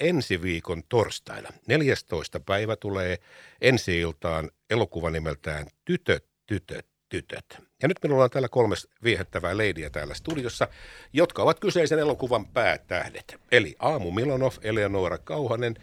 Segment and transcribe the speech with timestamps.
[0.00, 1.48] ensi viikon torstaina.
[1.66, 2.40] 14.
[2.40, 3.18] päivä tulee
[3.60, 7.44] ensi iltaan elokuva nimeltään Tytöt, tytöt, tytöt.
[7.82, 8.74] Ja nyt minulla on täällä kolme
[9.04, 10.68] viehättävää leidiä täällä studiossa,
[11.12, 13.36] jotka ovat kyseisen elokuvan päätähdet.
[13.52, 15.74] Eli Aamu Milonov, Eleonora Kauhanen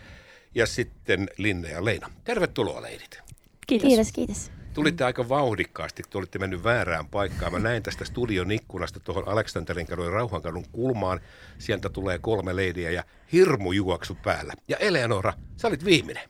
[0.56, 2.12] ja sitten Linne ja Leina.
[2.24, 3.20] Tervetuloa leidit.
[3.68, 3.88] Kiitos.
[3.88, 4.55] Kiitos, kiitos.
[4.76, 7.52] Tulitte aika vauhdikkaasti, te olitte mennyt väärään paikkaan.
[7.52, 11.20] Mä näin tästä studion ikkunasta tuohon Aleksanterin kadun ja Rauhankadun kulmaan.
[11.58, 14.54] Sieltä tulee kolme leidiä ja hirmu juoksu päällä.
[14.68, 16.24] Ja Eleonora, sä olit viimeinen.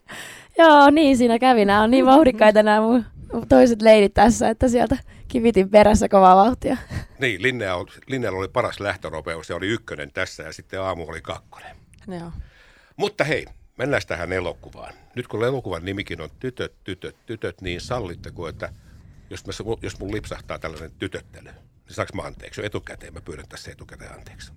[0.58, 1.64] Joo, niin siinä kävi.
[1.64, 3.04] Nämä on niin vauhdikkaita nämä mun
[3.48, 4.96] toiset leidit tässä, että sieltä
[5.28, 6.76] kivitin perässä kovaa vauhtia.
[7.18, 11.76] Niin, Linnealla oli paras lähtönopeus ja oli ykkönen tässä ja sitten aamu oli kakkonen.
[12.08, 12.32] Joo.
[12.96, 14.94] Mutta hei, mennään tähän elokuvaan.
[15.14, 18.72] Nyt kun elokuvan nimikin on Tytöt, tytöt, tytöt, niin sallitteko, että
[19.30, 19.52] jos, mä,
[19.82, 22.60] jos mun lipsahtaa tällainen tytöttely, niin saanko mä anteeksi?
[22.60, 24.52] Jo etukäteen mä pyydän tässä etukäteen anteeksi.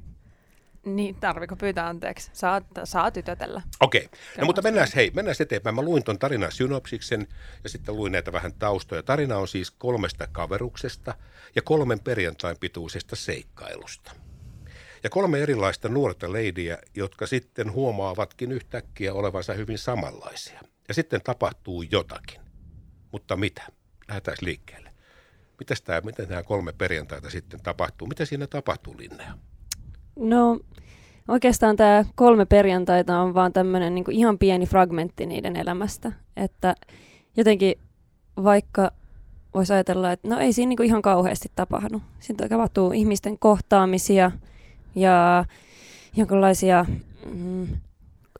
[0.85, 2.29] Niin, tarviko pyytää anteeksi?
[2.33, 3.61] Saa, saa tytötellä.
[3.79, 4.19] Okei, okay.
[4.37, 5.75] no mutta mennään, hei, mennään eteenpäin.
[5.75, 7.27] Mä luin ton tarinan synopsiksen
[7.63, 9.03] ja sitten luin näitä vähän taustoja.
[9.03, 11.15] Tarina on siis kolmesta kaveruksesta
[11.55, 14.11] ja kolmen perjantain pituisesta seikkailusta.
[15.03, 20.59] Ja kolme erilaista nuorta leidiä, jotka sitten huomaavatkin yhtäkkiä olevansa hyvin samanlaisia.
[20.87, 22.41] Ja sitten tapahtuu jotakin.
[23.11, 23.63] Mutta mitä?
[24.07, 24.89] Lähdetään liikkeelle.
[25.59, 28.07] Mitäs tämä, miten nämä kolme perjantaita sitten tapahtuu?
[28.07, 29.33] Mitä siinä tapahtuu, Linnea?
[30.15, 30.59] No
[31.27, 36.11] oikeastaan tämä kolme perjantaita on vaan tämmöinen niin ihan pieni fragmentti niiden elämästä.
[36.37, 36.75] Että
[37.37, 37.75] jotenkin
[38.43, 38.91] vaikka
[39.53, 42.01] voisi ajatella, että no ei siinä niin ihan kauheasti tapahdu.
[42.19, 44.31] Siinä tapahtuu ihmisten kohtaamisia
[44.95, 45.45] ja
[46.15, 46.85] jonkinlaisia
[47.33, 47.67] mm,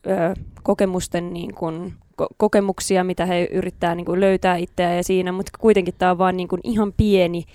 [0.07, 0.33] ö,
[0.63, 5.93] kokemusten niin kuin, ko- kokemuksia, mitä he yrittää niin löytää itseään ja siinä, mutta kuitenkin
[5.97, 7.45] tämä on vaan niin kuin ihan pieni,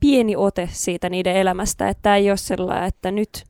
[0.00, 3.44] pieni ote siitä niiden elämästä, että tämä ei ole sellainen, että nyt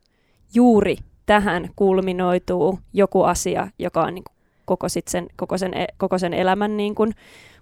[0.53, 5.87] juuri tähän kulminoituu joku asia, joka on niin kuin koko, sit sen, koko, sen, e,
[5.97, 7.13] koko sen elämän niin kuin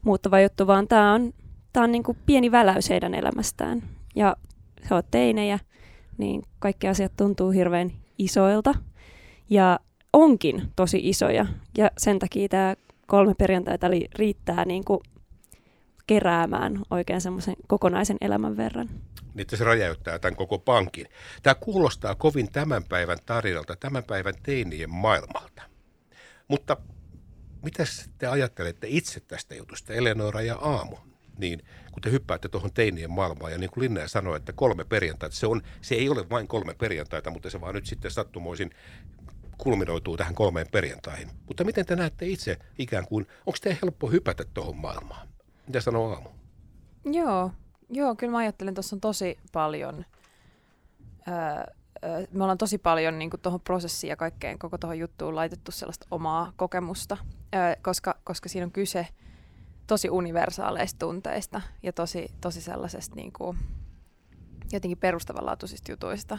[0.02, 1.34] muuttava juttu, vaan tämä on,
[1.74, 3.84] tää on niin kuin pieni väläys heidän elämästään.
[4.16, 4.36] Ja
[4.90, 5.60] he ovat teinejä,
[6.18, 8.76] niin kaikki asiat tuntuu hirveän isoilta
[9.50, 9.80] ja
[10.14, 11.46] onkin tosi isoja.
[11.78, 12.76] Ja sen takia tämä
[13.08, 15.00] kolme perjantaita eli riittää niin kuin
[16.08, 18.90] keräämään oikein semmoisen kokonaisen elämän verran
[19.36, 21.08] niin se räjäyttää tämän koko pankin.
[21.44, 25.62] Tämä kuulostaa kovin tämän päivän tarinalta, tämän päivän teinien maailmalta.
[26.48, 26.78] Mutta
[27.62, 27.84] mitä
[28.18, 30.96] te ajattelette itse tästä jutusta, Eleonora ja Aamu?
[31.38, 31.60] Niin
[31.92, 35.48] kun te hyppäätte tuohon teinien maailmaan, ja niin kuin Linnea sanoi, että kolme perjantaita, se,
[35.48, 38.70] on, se ei ole vain kolme perjantaita, mutta se vaan nyt sitten sattumoisin
[39.58, 41.30] kulminoituu tähän kolmeen perjantaihin.
[41.48, 45.28] Mutta miten te näette itse ikään kuin, onko te helppo hypätä tuohon maailmaan?
[45.68, 46.30] Mitä sanoo Aamu?
[47.06, 47.52] Joo,
[47.90, 50.06] Joo, kyllä mä ajattelen, että tuossa on tosi paljon,
[51.28, 56.08] öö, me ollaan tosi paljon niin tuohon prosessiin ja kaikkeen koko tuohon juttuun laitettu sellaista
[56.12, 57.18] omaa kokemusta,
[57.56, 59.08] öö, koska, koska siinä on kyse
[59.88, 63.58] tosi universaaleista tunteista ja tosi, tosi sellaisesta niin kuin,
[64.72, 66.38] jotenkin perustavanlaatuisista jutuista,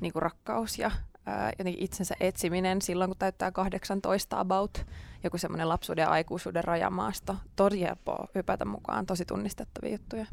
[0.00, 0.90] niin kuin rakkaus ja
[1.26, 4.86] ää, jotenkin itsensä etsiminen silloin, kun täyttää 18 about,
[5.24, 7.36] joku semmoinen lapsuuden ja aikuisuuden rajamaasto.
[7.56, 10.26] Tosi helppoa hypätä mukaan, tosi tunnistettavia juttuja.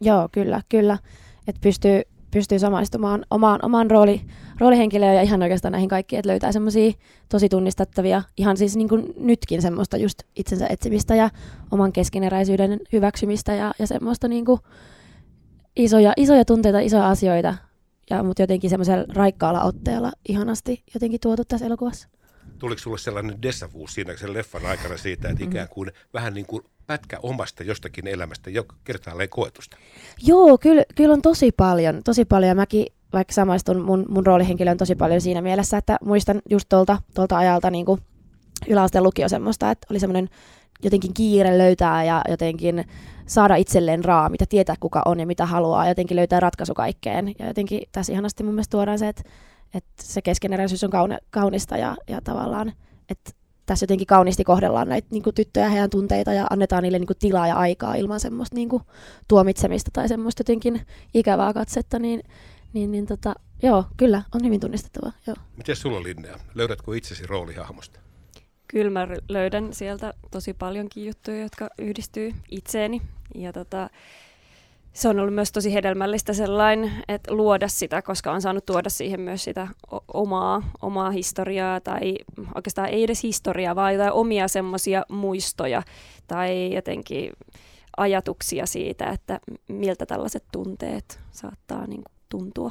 [0.00, 0.98] Joo, kyllä, kyllä.
[1.48, 4.20] Että pystyy, pystyy samaistumaan omaan, omaan rooli,
[4.58, 6.92] roolihenkilöön ja ihan oikeastaan näihin kaikkiin, että löytää semmoisia
[7.28, 11.30] tosi tunnistettavia, ihan siis niin kuin nytkin semmoista just itsensä etsimistä ja
[11.70, 14.60] oman keskeneräisyyden hyväksymistä ja, ja semmoista niin kuin
[15.76, 17.54] isoja, isoja tunteita, isoja asioita,
[18.10, 22.08] ja, mutta jotenkin semmoisella raikkaalla otteella ihanasti jotenkin tuotu tässä elokuvassa.
[22.58, 26.08] Tuliko sulle sellainen desavuus siinä sen leffan aikana siitä, että ikään kuin mm.
[26.14, 29.76] vähän niin kuin pätkä omasta jostakin elämästä jo kertaalleen koetusta?
[30.22, 32.56] Joo, kyllä, kyllä on tosi paljon, tosi paljon.
[32.56, 37.38] Mäkin vaikka samaistun mun, mun roolihenkilön tosi paljon siinä mielessä, että muistan just tuolta, tuolta
[37.38, 38.00] ajalta niin kuin
[38.68, 40.28] yläasteen lukio semmoista, että oli semmoinen
[40.82, 42.84] jotenkin kiire löytää ja jotenkin
[43.26, 47.34] saada itselleen raamit ja tietää kuka on ja mitä haluaa, jotenkin löytää ratkaisu kaikkeen.
[47.38, 49.22] Ja jotenkin tässä ihanasti mun mielestä tuodaan se, että,
[49.74, 50.90] että se keskeneräisyys on
[51.30, 52.72] kaunista ja, ja tavallaan,
[53.08, 53.30] että
[53.66, 57.18] tässä jotenkin kauniisti kohdellaan näitä niin kuin tyttöjä heidän tunteita ja annetaan niille niin kuin
[57.18, 58.82] tilaa ja aikaa ilman semmoista niin kuin
[59.28, 62.22] tuomitsemista tai semmoista jotenkin ikävää katsetta, niin,
[62.72, 65.12] niin, niin tota, joo, kyllä, on hyvin tunnistettava.
[65.26, 65.36] Joo.
[65.56, 66.38] Miten sulla Linnea?
[66.54, 68.00] Löydätkö itsesi roolihahmosta?
[68.68, 73.02] Kyllä mä löydän sieltä tosi paljonkin juttuja, jotka yhdistyy itseeni.
[73.34, 73.90] Ja tota,
[74.96, 79.20] se on ollut myös tosi hedelmällistä sellainen, että luoda sitä, koska on saanut tuoda siihen
[79.20, 79.68] myös sitä
[80.14, 82.18] omaa, omaa historiaa, tai
[82.54, 85.82] oikeastaan ei edes historiaa, vaan jotain omia semmoisia muistoja,
[86.26, 87.32] tai jotenkin
[87.96, 92.70] ajatuksia siitä, että miltä tällaiset tunteet saattaa niin kuin tuntua.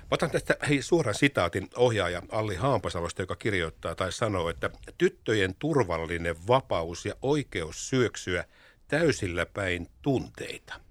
[0.00, 5.54] Mä otan tästä hei, suoran sitaatin ohjaaja Alli Haampasalosta, joka kirjoittaa tai sanoo, että tyttöjen
[5.58, 8.44] turvallinen vapaus ja oikeus syöksyä
[8.88, 10.85] täysillä päin tunteita.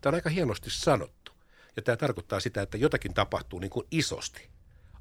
[0.00, 1.32] Tämä on aika hienosti sanottu.
[1.76, 4.48] Ja tämä tarkoittaa sitä, että jotakin tapahtuu niin kuin isosti.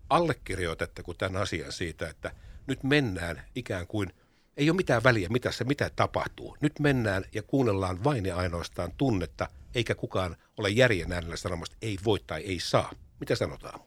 [0.09, 2.31] Allekirjoitatteko tämän asian siitä, että
[2.67, 4.13] nyt mennään ikään kuin,
[4.57, 6.57] ei ole mitään väliä, mitä se mitä tapahtuu.
[6.61, 11.97] Nyt mennään ja kuunnellaan vain ja ainoastaan tunnetta, eikä kukaan ole järjen äänellä sanomassa, ei
[12.05, 12.91] voi tai ei saa.
[13.19, 13.79] Mitä sanotaan?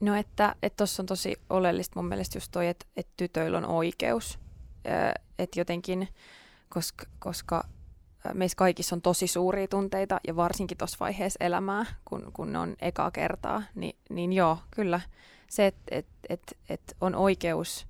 [0.00, 4.38] No että tuossa on tosi oleellista mun mielestä just toi, että, että tytöillä on oikeus.
[5.38, 6.08] Että jotenkin,
[6.68, 7.64] koska, koska
[8.34, 12.76] meissä kaikissa on tosi suuria tunteita ja varsinkin tuossa vaiheessa elämää, kun, kun ne on
[12.80, 15.00] ekaa kertaa, niin, niin joo, kyllä
[15.50, 17.86] se, että et, et, et on oikeus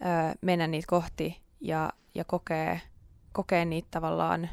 [0.00, 0.04] ö,
[0.40, 2.80] mennä niitä kohti ja, ja kokee,
[3.32, 4.50] kokee niitä tavallaan,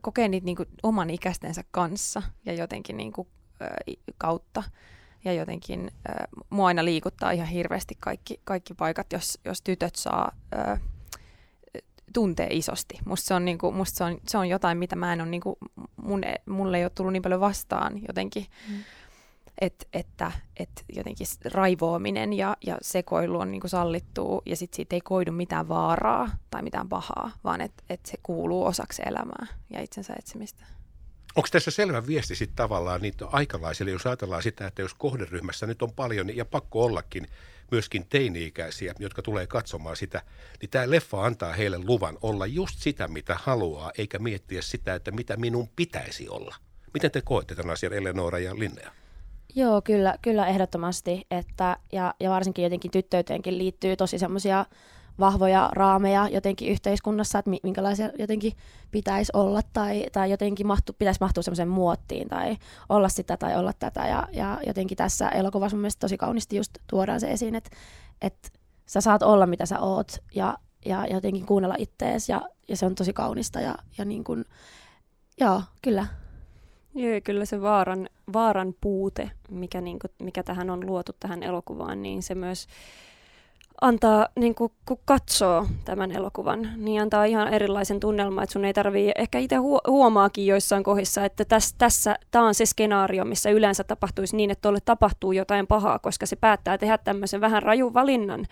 [0.00, 3.28] kokee niitä niinku oman ikäistensä kanssa ja jotenkin niinku,
[3.60, 3.66] ö,
[4.18, 4.62] kautta.
[5.24, 6.12] Ja jotenkin ö,
[6.50, 10.76] mua aina liikuttaa ihan hirveästi kaikki, kaikki paikat, jos, jos tytöt saa ö,
[12.12, 12.98] tuntee isosti.
[13.04, 15.58] Musta se on, niinku, musta se on, se on jotain, mitä mä en ole, niinku,
[16.02, 18.46] mun, mulle ei ole tullut niin paljon vastaan jotenkin.
[18.68, 18.76] Mm.
[19.60, 25.00] Et, että et jotenkin raivoaminen ja, ja sekoilu on niinku sallittua ja sit siitä ei
[25.00, 30.14] koidu mitään vaaraa tai mitään pahaa, vaan että et se kuuluu osaksi elämää ja itsensä
[30.18, 30.64] etsimistä.
[31.36, 35.82] Onko tässä selvä viesti sitten tavallaan niitä aikalaisille, jos ajatellaan sitä, että jos kohderyhmässä nyt
[35.82, 37.26] on paljon ja pakko ollakin
[37.70, 40.22] myöskin teini-ikäisiä, jotka tulee katsomaan sitä,
[40.60, 45.10] niin tämä leffa antaa heille luvan olla just sitä, mitä haluaa, eikä miettiä sitä, että
[45.10, 46.56] mitä minun pitäisi olla.
[46.94, 48.92] Miten te koette tämän asian, Eleonora ja Linnea?
[49.54, 51.26] Joo, kyllä, kyllä ehdottomasti.
[51.30, 54.66] Että, ja, ja varsinkin jotenkin tyttöyteenkin liittyy tosi semmoisia
[55.20, 58.52] vahvoja raameja jotenkin yhteiskunnassa, että minkälaisia jotenkin
[58.90, 62.56] pitäisi olla tai, tai jotenkin mahtu, pitäisi mahtua semmoiseen muottiin tai
[62.88, 64.06] olla sitä tai olla tätä.
[64.06, 67.70] Ja, ja jotenkin tässä elokuvassa mun mielestä tosi kauniisti just tuodaan se esiin, että,
[68.22, 68.48] että
[68.86, 72.94] sä saat olla mitä sä oot ja, ja jotenkin kuunnella ittees ja, ja se on
[72.94, 74.44] tosi kaunista ja, ja niin kuin,
[75.40, 76.06] joo, kyllä.
[76.94, 82.02] Joo, kyllä se vaaran, vaaran puute, mikä, niin kuin, mikä tähän on luotu tähän elokuvaan,
[82.02, 82.66] niin se myös
[83.80, 88.72] antaa, niin kun, kun katsoo tämän elokuvan, niin antaa ihan erilaisen tunnelman, että sun ei
[88.72, 89.56] tarvii, ehkä itse
[89.86, 94.62] huomaakin joissain kohdissa, että täs, tässä tämä on se skenaario, missä yleensä tapahtuisi niin, että
[94.62, 98.46] tuolle tapahtuu jotain pahaa, koska se päättää tehdä tämmöisen vähän rajun valinnan.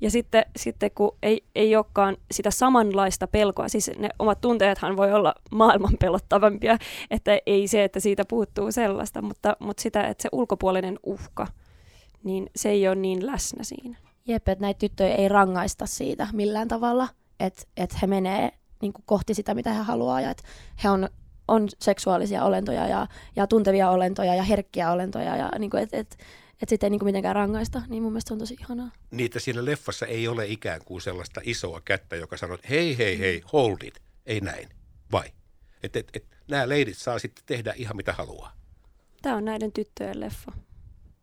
[0.00, 5.12] Ja sitten, sitten kun ei, ei olekaan sitä samanlaista pelkoa, siis ne omat tunteethan voi
[5.12, 6.78] olla maailman pelottavampia,
[7.10, 11.46] että ei se, että siitä puuttuu sellaista, mutta, mutta sitä, että se ulkopuolinen uhka,
[12.24, 14.09] niin se ei ole niin läsnä siinä.
[14.26, 17.08] Jep, että näitä tyttöjä ei rangaista siitä millään tavalla,
[17.40, 18.52] että et he menee
[18.82, 20.42] niin kuin kohti sitä, mitä he haluaa ja että
[20.84, 21.08] he on,
[21.48, 23.06] on seksuaalisia olentoja ja,
[23.36, 26.18] ja tuntevia olentoja ja herkkiä olentoja ja niin kuin, et, et,
[26.62, 28.90] et sitten ei niin kuin mitenkään rangaista, niin mun mielestä se on tosi ihanaa.
[29.10, 33.18] Niitä siinä leffassa ei ole ikään kuin sellaista isoa kättä, joka sanoo, että hei, hei,
[33.18, 34.00] hei, hold it.
[34.26, 34.68] Ei näin.
[35.12, 35.28] Vai?
[35.82, 38.52] Että et, et, nämä leidit saa sitten tehdä ihan mitä haluaa.
[39.22, 40.52] Tämä on näiden tyttöjen leffa.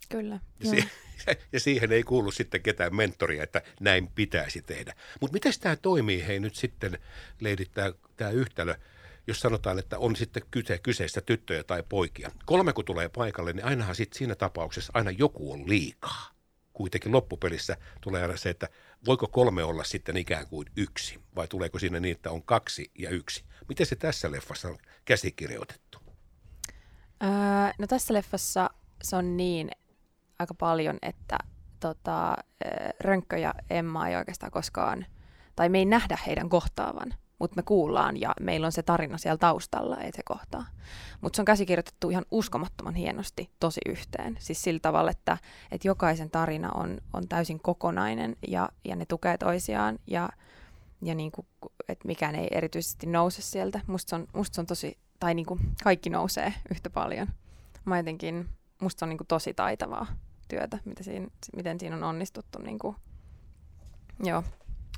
[0.09, 0.39] Kyllä.
[0.59, 0.89] Ja, si-
[1.53, 4.93] ja siihen ei kuulu sitten ketään mentoria, että näin pitäisi tehdä.
[5.21, 6.99] Mutta miten tämä toimii hei nyt sitten,
[7.39, 7.71] leidit,
[8.17, 8.75] tämä yhtälö,
[9.27, 12.31] jos sanotaan, että on sitten kyse, kyseistä tyttöjä tai poikia.
[12.45, 16.29] Kolme kun tulee paikalle, niin ainahan sitten siinä tapauksessa aina joku on liikaa.
[16.73, 18.69] Kuitenkin loppupelissä tulee aina se, että
[19.05, 23.09] voiko kolme olla sitten ikään kuin yksi, vai tuleeko siinä niin, että on kaksi ja
[23.09, 23.43] yksi.
[23.69, 25.99] Miten se tässä leffassa on käsikirjoitettu?
[27.23, 27.29] Öö,
[27.79, 28.69] no tässä leffassa
[29.03, 29.71] se on niin,
[30.39, 31.37] aika paljon, että
[31.79, 32.35] tota,
[32.99, 35.05] Rönkkö ja Emma ei oikeastaan koskaan,
[35.55, 39.37] tai me ei nähdä heidän kohtaavan, mutta me kuullaan ja meillä on se tarina siellä
[39.37, 40.65] taustalla, että se kohtaa.
[41.21, 44.37] Mutta se on käsikirjoitettu ihan uskomattoman hienosti tosi yhteen.
[44.39, 45.37] Siis sillä tavalla, että,
[45.71, 50.29] että jokaisen tarina on, on täysin kokonainen ja, ja ne tukee toisiaan ja,
[51.01, 51.47] ja niin kuin,
[51.87, 53.81] että mikään ei erityisesti nouse sieltä.
[53.87, 57.27] Musta se on, musta se on tosi, tai niin kuin kaikki nousee yhtä paljon.
[57.85, 58.49] Mä jotenkin,
[58.81, 60.07] musta se on niin kuin tosi taitavaa
[60.47, 62.59] työtä, mitä siinä, miten siinä on onnistuttu.
[62.59, 62.95] Niin kuin,
[64.23, 64.43] joo.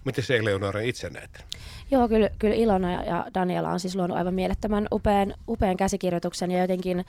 [0.05, 1.45] Miten se Eleonora itse näet?
[1.91, 6.61] Joo, kyllä, kyllä Ilona ja Daniela on siis luonut aivan mielettömän upean, upean käsikirjoituksen ja
[6.61, 7.05] jotenkin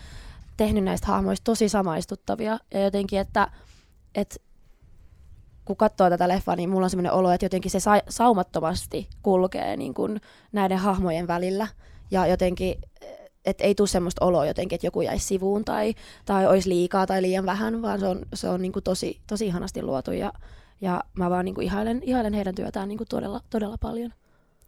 [0.57, 2.59] tehnyt näistä hahmoista tosi samaistuttavia.
[2.75, 3.49] Ja jotenkin, että,
[4.15, 4.37] että
[5.65, 9.77] kun katsoo tätä leffaa, niin mulla on sellainen olo, että jotenkin se sa- saumattomasti kulkee
[9.77, 10.21] niin kuin
[10.53, 11.67] näiden hahmojen välillä.
[12.11, 12.75] Ja jotenkin
[13.45, 15.95] että ei tule semmoista oloa jotenkin, että joku jäisi sivuun tai,
[16.25, 19.47] tai olisi liikaa tai liian vähän, vaan se on, se on niin kuin tosi, tosi
[19.47, 20.33] ihanasti luotu ja,
[20.81, 24.13] ja mä vaan niin kuin ihailen, ihailen heidän työtään niin kuin todella, todella paljon.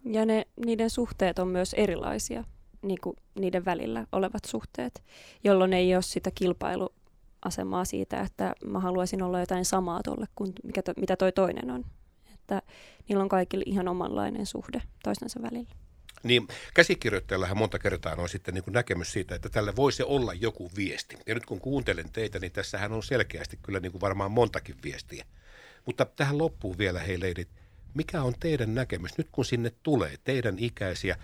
[0.04, 2.44] Ja ne, niiden suhteet on myös erilaisia.
[2.82, 5.02] niin kuin niiden välillä olevat suhteet,
[5.44, 10.82] jolloin ei ole sitä kilpailuasemaa siitä, että mä haluaisin olla jotain samaa tuolle kuin mikä
[10.82, 11.84] to, mitä toi toinen on.
[12.34, 12.62] Että
[13.08, 15.70] niillä on kaikille ihan omanlainen suhde toistensa välillä.
[16.22, 20.70] Niin käsikirjoittajallahan monta kertaa on sitten niin kuin näkemys siitä, että tällä voisi olla joku
[20.76, 21.18] viesti.
[21.26, 25.24] Ja nyt kun kuuntelen teitä, niin tässähän on selkeästi kyllä niin kuin varmaan montakin viestiä.
[25.86, 27.48] Mutta tähän loppuu vielä, hei leidit,
[27.94, 31.16] mikä on teidän näkemys nyt kun sinne tulee teidän ikäisiä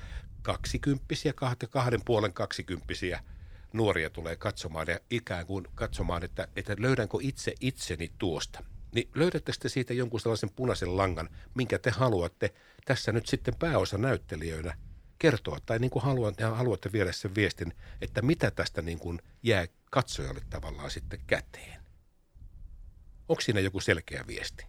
[0.42, 1.32] kaksikymppisiä,
[1.70, 3.20] kahden, puolen kaksikymppisiä
[3.72, 8.64] nuoria tulee katsomaan ja ikään kuin katsomaan, että, että löydänkö itse itseni tuosta.
[8.92, 13.98] Niin löydätte sitten siitä jonkun sellaisen punaisen langan, minkä te haluatte tässä nyt sitten pääosa
[13.98, 14.76] näyttelijöinä
[15.18, 19.66] kertoa, tai niin kuin haluatte, haluatte viedä sen viestin, että mitä tästä niin kuin jää
[19.90, 21.82] katsojalle tavallaan sitten käteen.
[23.28, 24.66] Onko siinä joku selkeä viesti?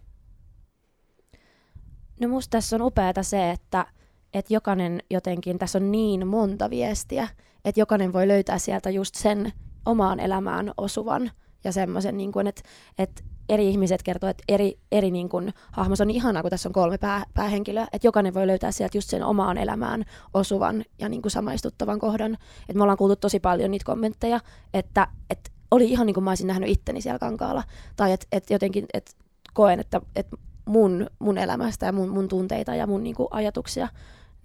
[2.20, 3.86] No musta tässä on upeata se, että,
[4.34, 7.28] että jokainen jotenkin, tässä on niin monta viestiä,
[7.64, 9.52] että jokainen voi löytää sieltä just sen
[9.86, 11.30] omaan elämään osuvan
[11.64, 12.62] ja semmoisen, niin kuin, että,
[12.98, 16.68] että eri ihmiset kertoo, että eri, eri niin kuin, hahmo, se on ihanaa, kun tässä
[16.68, 21.08] on kolme pää, päähenkilöä, että jokainen voi löytää sieltä just sen omaan elämään osuvan ja
[21.08, 22.38] niin kuin samaistuttavan kohdan.
[22.68, 24.40] Et me ollaan kuultu tosi paljon niitä kommentteja,
[24.74, 27.62] että, että oli ihan niin kuin mä olisin nähnyt itteni siellä kankaalla.
[27.96, 29.16] Tai että et jotenkin et
[29.54, 30.26] koen, että et
[30.64, 33.88] mun, mun elämästä ja mun, mun tunteita ja mun niin kuin ajatuksia,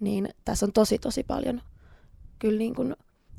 [0.00, 1.60] niin tässä on tosi tosi paljon
[2.38, 2.96] kyllä niin kuin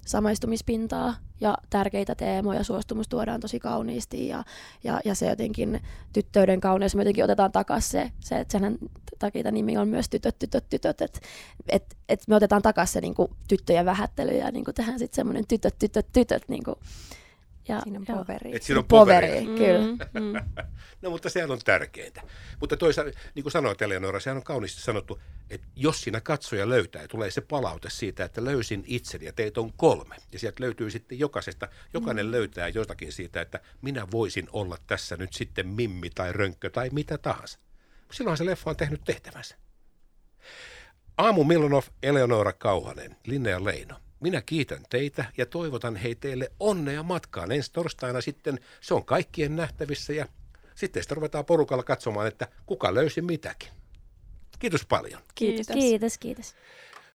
[0.08, 2.64] samaistumispintaa ja tärkeitä teemoja.
[2.64, 4.44] Suostumus tuodaan tosi kauniisti ja,
[4.84, 5.82] ja, ja se jotenkin
[6.14, 8.78] tyttöyden kauneus, me jotenkin otetaan takaisin se, se että senhän
[9.20, 11.20] takia nimi on myös tytöt, tytöt, tytöt, että
[11.70, 15.16] et, et me otetaan takaisin se niin kuin, tyttöjen vähättely ja niin kuin, tehdään sitten
[15.16, 16.76] semmoinen tytöt, tytöt, tytöt, niin kuin,
[17.68, 18.56] ja, siinä on poveri.
[18.56, 19.28] Et siinä on poveri.
[19.28, 20.08] poveri mm, kyllä.
[20.14, 20.52] Mm.
[21.02, 22.22] no mutta sehän on tärkeintä.
[22.60, 27.02] Mutta toisaalta, niin kuin sanoit Eleonora, sehän on kauniisti sanottu, että jos siinä katsoja löytää
[27.02, 30.16] ja tulee se palaute siitä, että löysin itseni ja teitä on kolme.
[30.32, 32.32] Ja sieltä löytyy sitten jokaisesta, jokainen mm.
[32.32, 37.18] löytää jotakin siitä, että minä voisin olla tässä nyt sitten Mimmi tai Rönkkö tai mitä
[37.18, 37.60] tahansa.
[38.12, 39.56] Silloin se leffa on tehnyt tehtävänsä.
[41.18, 47.52] Aamu Milonov, Eleonora Kauhanen, Linnea Leino minä kiitän teitä ja toivotan hei teille onnea matkaan.
[47.52, 50.26] Ensi torstaina sitten se on kaikkien nähtävissä ja
[50.76, 53.70] sitten sitä ruvetaan porukalla katsomaan, että kuka löysi mitäkin.
[54.60, 55.22] Kiitos paljon.
[55.36, 55.68] Kiitos.
[55.68, 56.56] Kiitos, kiitos.